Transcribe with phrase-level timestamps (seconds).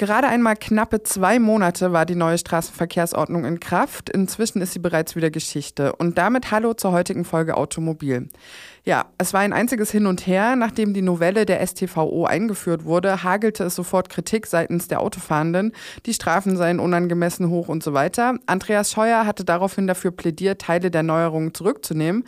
[0.00, 4.08] Gerade einmal knappe zwei Monate war die neue Straßenverkehrsordnung in Kraft.
[4.08, 5.94] Inzwischen ist sie bereits wieder Geschichte.
[5.94, 8.30] Und damit hallo zur heutigen Folge Automobil.
[8.82, 10.56] Ja, es war ein einziges Hin und Her.
[10.56, 15.72] Nachdem die Novelle der STVO eingeführt wurde, hagelte es sofort Kritik seitens der Autofahrenden.
[16.06, 18.36] Die Strafen seien unangemessen hoch und so weiter.
[18.46, 22.24] Andreas Scheuer hatte daraufhin dafür plädiert, Teile der Neuerungen zurückzunehmen.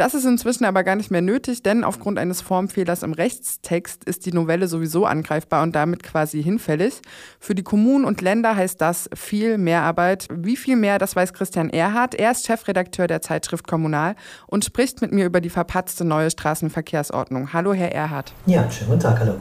[0.00, 4.24] Das ist inzwischen aber gar nicht mehr nötig, denn aufgrund eines Formfehlers im Rechtstext ist
[4.24, 7.02] die Novelle sowieso angreifbar und damit quasi hinfällig.
[7.38, 10.26] Für die Kommunen und Länder heißt das viel mehr Arbeit.
[10.32, 12.14] Wie viel mehr, das weiß Christian Erhardt.
[12.14, 17.52] Er ist Chefredakteur der Zeitschrift Kommunal und spricht mit mir über die verpatzte neue Straßenverkehrsordnung.
[17.52, 18.32] Hallo, Herr Erhardt.
[18.46, 19.34] Ja, schönen guten Tag, hallo.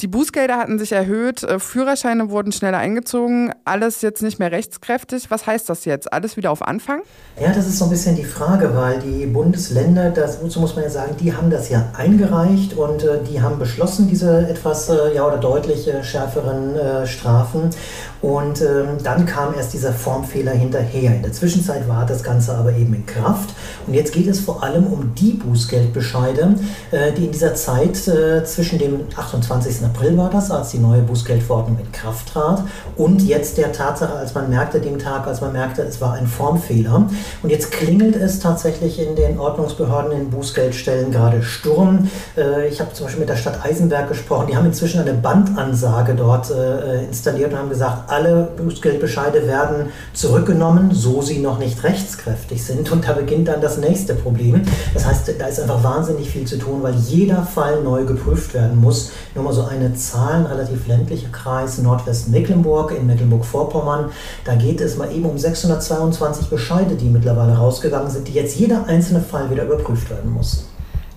[0.00, 5.30] Die Bußgelder hatten sich erhöht, äh, Führerscheine wurden schneller eingezogen, alles jetzt nicht mehr rechtskräftig.
[5.30, 6.10] Was heißt das jetzt?
[6.10, 7.02] Alles wieder auf Anfang?
[7.38, 10.14] Ja, das ist so ein bisschen die Frage, weil die Bundesländer,
[10.48, 14.08] so muss man ja sagen, die haben das ja eingereicht und äh, die haben beschlossen,
[14.08, 17.68] diese etwas äh, ja oder deutlich äh, schärferen äh, Strafen.
[18.22, 21.14] Und ähm, dann kam erst dieser Formfehler hinterher.
[21.14, 23.50] In der Zwischenzeit war das Ganze aber eben in Kraft.
[23.86, 26.54] Und jetzt geht es vor allem um die Bußgeldbescheide,
[26.90, 29.89] äh, die in dieser Zeit zwischen dem 28.
[29.90, 32.62] April war das, als die neue Bußgeldverordnung in Kraft trat.
[32.96, 36.26] Und jetzt der Tatsache, als man merkte, dem Tag, als man merkte, es war ein
[36.26, 37.08] Formfehler.
[37.42, 42.08] Und jetzt klingelt es tatsächlich in den Ordnungsbehörden, in Bußgeldstellen gerade Sturm.
[42.36, 44.46] Äh, ich habe zum Beispiel mit der Stadt Eisenberg gesprochen.
[44.48, 50.90] Die haben inzwischen eine Bandansage dort äh, installiert und haben gesagt, alle Bußgeldbescheide werden zurückgenommen,
[50.92, 52.92] so sie noch nicht rechtskräftig sind.
[52.92, 54.62] Und da beginnt dann das nächste Problem.
[54.94, 58.80] Das heißt, da ist einfach wahnsinnig viel zu tun, weil jeder Fall neu geprüft werden
[58.80, 59.10] muss.
[59.34, 64.10] Nur mal so ein eine Zahl, ein relativ ländlicher Kreis Nordwestmecklenburg in Mecklenburg-Vorpommern.
[64.44, 68.86] Da geht es mal eben um 622 Bescheide, die mittlerweile rausgegangen sind, die jetzt jeder
[68.86, 70.66] einzelne Fall wieder überprüft werden muss.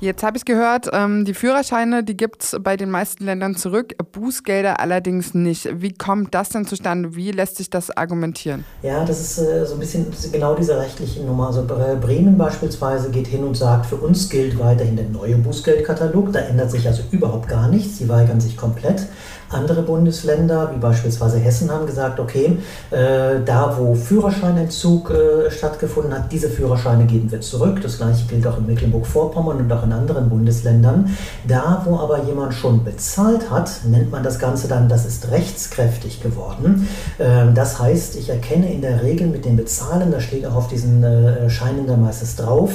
[0.00, 3.94] Jetzt habe ich gehört, ähm, die Führerscheine, die gibt es bei den meisten Ländern zurück,
[4.12, 5.68] Bußgelder allerdings nicht.
[5.82, 7.16] Wie kommt das denn zustande?
[7.16, 8.64] Wie lässt sich das argumentieren?
[8.82, 11.48] Ja, das ist äh, so ein bisschen genau diese rechtliche Nummer.
[11.48, 16.32] Also Bremen beispielsweise geht hin und sagt, für uns gilt weiterhin der neue Bußgeldkatalog.
[16.32, 17.98] Da ändert sich also überhaupt gar nichts.
[17.98, 19.06] Sie weigern sich komplett.
[19.50, 22.58] Andere Bundesländer, wie beispielsweise Hessen, haben gesagt, okay,
[22.90, 27.80] äh, da wo Führerscheinentzug äh, stattgefunden hat, diese Führerscheine geben wir zurück.
[27.82, 31.16] Das gleiche gilt auch in Mecklenburg-Vorpommern und auch in anderen Bundesländern.
[31.48, 36.22] Da wo aber jemand schon bezahlt hat, nennt man das Ganze dann, das ist rechtskräftig
[36.22, 36.88] geworden.
[37.18, 40.68] Ähm, das heißt, ich erkenne in der Regel mit dem Bezahlen, da steht auch auf
[40.68, 42.70] diesen äh, Scheinen dann meistens drauf,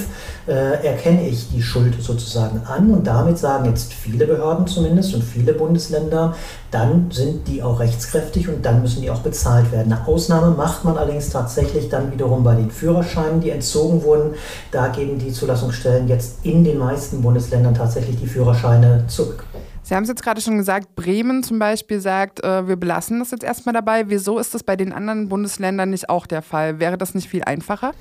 [0.48, 5.24] äh, erkenne ich die Schuld sozusagen an und damit sagen jetzt viele Behörden zumindest und
[5.24, 6.36] viele Bundesländer,
[6.76, 9.94] dann sind die auch rechtskräftig und dann müssen die auch bezahlt werden.
[9.94, 14.34] Eine Ausnahme macht man allerdings tatsächlich dann wiederum bei den Führerscheinen, die entzogen wurden.
[14.72, 19.46] Da geben die Zulassungsstellen jetzt in den meisten Bundesländern tatsächlich die Führerscheine zurück.
[19.84, 23.32] Sie haben es jetzt gerade schon gesagt, Bremen zum Beispiel sagt, äh, wir belassen das
[23.32, 24.10] jetzt erstmal dabei.
[24.10, 26.80] Wieso ist das bei den anderen Bundesländern nicht auch der Fall?
[26.80, 27.94] Wäre das nicht viel einfacher?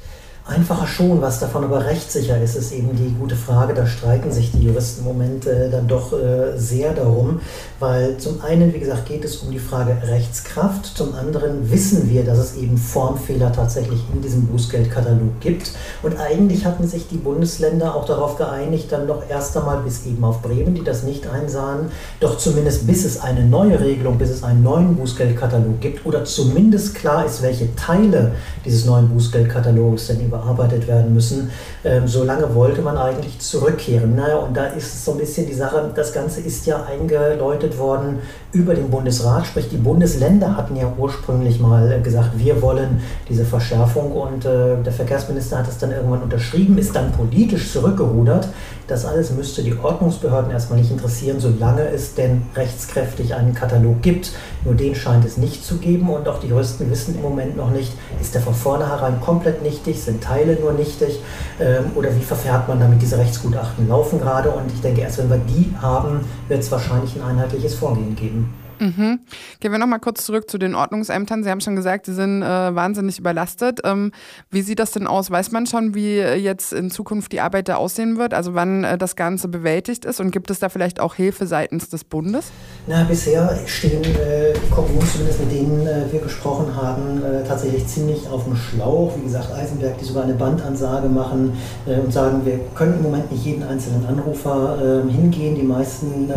[0.47, 3.73] Einfacher schon, was davon aber rechtssicher ist, ist eben die gute Frage.
[3.73, 7.41] Da streiten sich die Juristen im Moment äh, dann doch äh, sehr darum,
[7.81, 12.25] weil zum einen, wie gesagt, geht es um die Frage Rechtskraft, zum anderen wissen wir,
[12.25, 15.73] dass es eben Formfehler tatsächlich in diesem Bußgeldkatalog gibt.
[16.03, 20.23] Und eigentlich hatten sich die Bundesländer auch darauf geeinigt, dann doch erst einmal bis eben
[20.25, 21.87] auf Bremen, die das nicht einsahen,
[22.21, 26.95] doch zumindest bis es eine neue Regelung, bis es einen neuen Bußgeldkatalog gibt oder zumindest
[26.95, 28.33] klar ist, welche Teile
[28.67, 31.51] dieses neuen Bußgeldkatalogs denn überarbeitet werden müssen.
[31.85, 34.15] Ähm, so lange wollte man eigentlich zurückkehren.
[34.17, 37.79] Naja, und da ist es so ein bisschen die Sache, das Ganze ist ja eingeläutet
[37.79, 38.19] worden
[38.53, 44.13] über den Bundesrat, sprich die Bundesländer hatten ja ursprünglich mal gesagt, wir wollen diese Verschärfung
[44.13, 48.49] und äh, der Verkehrsminister hat es dann irgendwann unterschrieben, ist dann politisch zurückgerudert.
[48.87, 54.33] Das alles müsste die Ordnungsbehörden erstmal nicht interessieren, solange es denn rechtskräftig einen Katalog gibt.
[54.65, 57.71] Nur den scheint es nicht zu geben und auch die Juristen wissen im Moment noch
[57.71, 61.21] nicht, ist der von vornherein komplett nichtig, sind Teile nur nichtig
[61.61, 63.01] ähm, oder wie verfährt man damit?
[63.01, 67.17] Diese Rechtsgutachten laufen gerade und ich denke, erst wenn wir die haben, wird es wahrscheinlich
[67.17, 68.53] ein einheitliches Vorgehen geben.
[68.79, 69.21] Mhm.
[69.61, 71.45] Gehen wir nochmal kurz zurück zu den Ordnungsämtern.
[71.45, 73.81] Sie haben schon gesagt, sie sind äh, wahnsinnig überlastet.
[73.85, 74.13] Ähm,
[74.51, 75.31] wie sieht das denn aus?
[75.31, 78.35] Weiß man schon, wie jetzt in Zukunft die Arbeit da aussehen wird?
[78.35, 80.21] Also wann äh, das Ganze bewältigt ist?
[80.21, 82.47] Und gibt es da vielleicht auch Hilfe seitens des Bundes?
[82.87, 87.87] Na, bisher stehen äh, die Kommunen, zumindest mit denen äh, wir gesprochen haben, äh, tatsächlich
[87.87, 89.17] ziemlich auf dem Schlauch.
[89.17, 91.53] Wie gesagt, Eisenberg, die sogar eine Bandansage machen
[91.87, 95.55] äh, und sagen, wir können im Moment nicht jeden einzelnen Anrufer ähm, hingehen.
[95.55, 96.31] Die meisten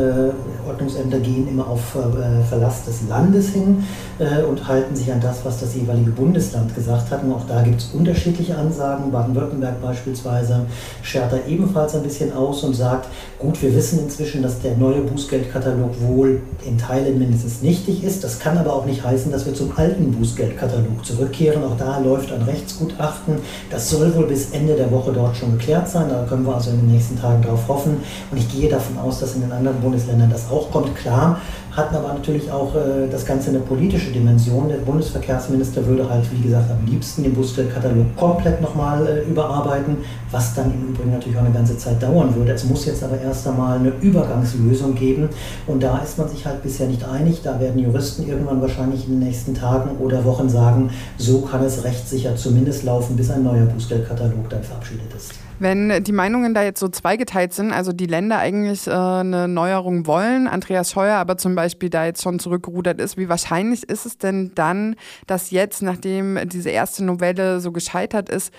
[0.68, 3.84] Ordnungsämter gehen immer auf äh, Verlass des Landes hin
[4.20, 7.24] äh, und halten sich an das, was das jeweilige Bundesland gesagt hat.
[7.24, 9.12] Und auch da gibt es unterschiedliche Ansagen.
[9.12, 10.66] Baden-Württemberg beispielsweise
[11.02, 13.08] schert da ebenfalls ein bisschen aus und sagt,
[13.40, 18.24] gut, wir wissen inzwischen, dass der neue Bußgeldkatalog wohl in Teilen mindestens nichtig ist.
[18.24, 21.64] Das kann aber auch nicht heißen, dass wir zum alten Bußgeldkatalog zurückkehren.
[21.64, 23.36] Auch da läuft ein Rechtsgutachten.
[23.70, 26.10] Das soll wohl bis Ende der Woche dort schon geklärt sein.
[26.10, 27.98] Da können wir also in den nächsten Tagen darauf hoffen.
[28.32, 30.96] Und ich gehe davon aus, dass in den anderen Bundesländern das auch kommt.
[30.96, 31.40] Klar,
[31.72, 34.69] hatten aber natürlich auch äh, das Ganze eine politische Dimension.
[34.69, 39.98] Der Bundesverkehrsminister würde halt, wie gesagt, am liebsten den Buskatalog komplett nochmal äh, überarbeiten,
[40.31, 42.52] was dann im Übrigen natürlich auch eine ganze Zeit dauern würde.
[42.52, 45.30] Es muss jetzt aber erst einmal eine Übergangslösung geben
[45.68, 47.42] und da ist man sich halt bisher nicht einig.
[47.44, 51.84] Da werden Juristen irgendwann wahrscheinlich in den nächsten Tagen oder Wochen sagen, so kann es
[51.84, 55.47] rechtssicher zumindest laufen, bis ein neuer Bußgeldkatalog dann verabschiedet ist.
[55.59, 60.06] Wenn die Meinungen da jetzt so zweigeteilt sind, also die Länder eigentlich äh, eine Neuerung
[60.06, 64.18] wollen, Andreas Scheuer aber zum Beispiel da jetzt schon zurückgerudert ist, wie wahrscheinlich ist es
[64.18, 64.95] denn dann,
[65.25, 68.54] dass jetzt, nachdem diese erste Novelle so gescheitert ist,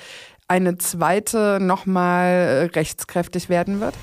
[0.48, 3.94] eine zweite nochmal rechtskräftig werden wird?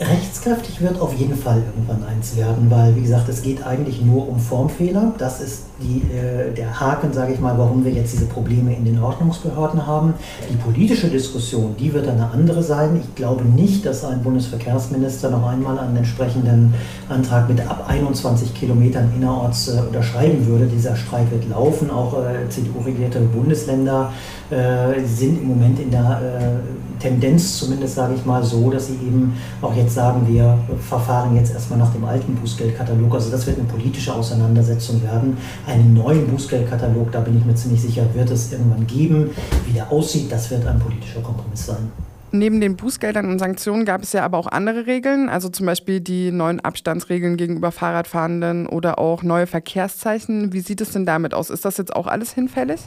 [0.00, 4.26] Rechtskräftig wird auf jeden Fall irgendwann eins werden, weil, wie gesagt, es geht eigentlich nur
[4.26, 5.12] um Formfehler.
[5.18, 8.86] Das ist die, äh, der Haken, sage ich mal, warum wir jetzt diese Probleme in
[8.86, 10.14] den Ordnungsbehörden haben.
[10.50, 12.98] Die politische Diskussion, die wird eine andere sein.
[12.98, 16.72] Ich glaube nicht, dass ein Bundesverkehrsminister noch einmal einen entsprechenden
[17.10, 20.64] Antrag mit ab 21 Kilometern innerorts äh, unterschreiben würde.
[20.64, 21.90] Dieser Streik wird laufen.
[21.90, 24.14] Auch äh, CDU-regierte Bundesländer
[24.48, 28.94] äh, sind im Moment in der äh, Tendenz, zumindest sage ich mal so, dass sie
[28.94, 30.58] eben auch jetzt sagen, wir
[30.88, 33.14] verfahren jetzt erstmal nach dem alten Bußgeldkatalog.
[33.14, 35.36] Also das wird eine politische Auseinandersetzung werden.
[35.66, 39.30] Einen neuen Bußgeldkatalog, da bin ich mir ziemlich sicher, wird es irgendwann geben.
[39.66, 41.90] Wie der aussieht, das wird ein politischer Kompromiss sein.
[42.32, 46.00] Neben den Bußgeldern und Sanktionen gab es ja aber auch andere Regeln, also zum Beispiel
[46.00, 50.52] die neuen Abstandsregeln gegenüber Fahrradfahrenden oder auch neue Verkehrszeichen.
[50.52, 51.50] Wie sieht es denn damit aus?
[51.50, 52.80] Ist das jetzt auch alles hinfällig?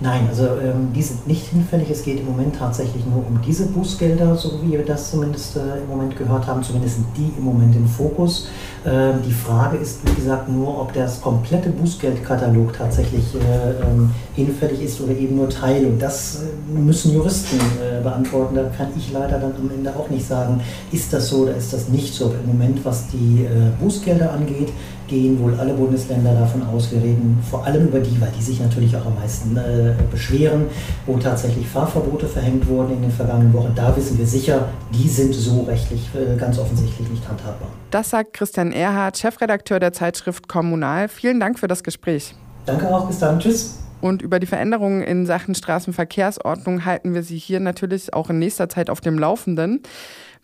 [0.00, 1.90] Nein, also ähm, die sind nicht hinfällig.
[1.90, 5.78] Es geht im Moment tatsächlich nur um diese Bußgelder, so wie wir das zumindest äh,
[5.80, 6.64] im Moment gehört haben.
[6.64, 8.48] Zumindest sind die im Moment im Fokus.
[8.84, 14.82] Ähm, die Frage ist, wie gesagt, nur, ob das komplette Bußgeldkatalog tatsächlich äh, ähm, hinfällig
[14.82, 15.86] ist oder eben nur Teil.
[15.86, 18.56] Und das äh, müssen Juristen äh, beantworten.
[18.56, 20.60] Da kann ich leider dann am Ende auch nicht sagen,
[20.92, 22.26] ist das so oder ist das nicht so.
[22.26, 23.46] Aber im Moment, was die
[23.80, 24.68] Bußgelder angeht,
[25.08, 26.92] gehen wohl alle Bundesländer davon aus.
[26.92, 30.66] Wir reden vor allem über die, weil die sich natürlich auch am meisten äh, beschweren,
[31.06, 33.72] wo tatsächlich Fahrverbote verhängt wurden in den vergangenen Wochen.
[33.74, 37.68] Da wissen wir sicher, die sind so rechtlich äh, ganz offensichtlich nicht handhabbar.
[37.90, 41.08] Das sagt Christian Erhardt, Chefredakteur der Zeitschrift Kommunal.
[41.08, 42.34] Vielen Dank für das Gespräch.
[42.66, 43.40] Danke auch, bis dann.
[43.40, 43.78] Tschüss.
[44.00, 48.68] Und über die Veränderungen in Sachen Straßenverkehrsordnung halten wir Sie hier natürlich auch in nächster
[48.68, 49.82] Zeit auf dem Laufenden.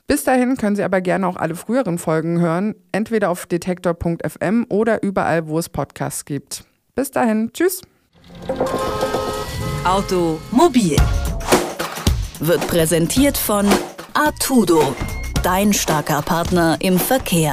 [0.06, 5.02] Bis dahin können Sie aber gerne auch alle früheren Folgen hören, entweder auf detektor.fm oder
[5.02, 6.64] überall, wo es Podcasts gibt.
[6.94, 7.80] Bis dahin, tschüss.
[9.84, 10.96] Automobil
[12.40, 13.66] wird präsentiert von
[14.12, 14.94] Artudo,
[15.42, 17.52] dein starker Partner im Verkehr.